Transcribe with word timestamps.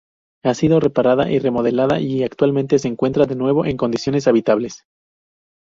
Ha 0.43 0.55
sido 0.55 0.79
reparada, 0.79 1.25
remodelada 1.25 1.99
y 1.99 2.23
actualmente 2.23 2.79
se 2.79 2.87
encuentra 2.87 3.27
de 3.27 3.35
nuevo 3.35 3.67
en 3.67 3.77
condiciones 3.77 4.27
habitables. 4.27 4.83